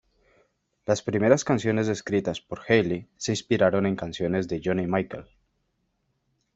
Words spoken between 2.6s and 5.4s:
Healy se inspiraron en canciones de Joni Mitchell.